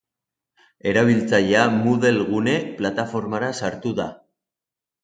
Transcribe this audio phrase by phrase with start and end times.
[0.91, 4.11] Erabiltzailea Moodlegune plataformara sartu da.